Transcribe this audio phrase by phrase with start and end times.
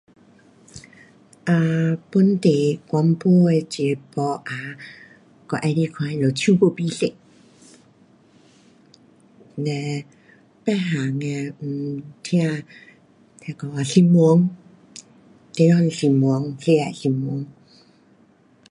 [1.47, 4.77] um 本地广播的节目 um
[5.49, 7.11] 我喜欢看他们唱歌比赛，
[9.57, 10.05] 嘞
[10.63, 12.63] 别样的 um 听，
[13.45, 14.49] 那个啊新闻，
[15.53, 16.57] 地方新闻。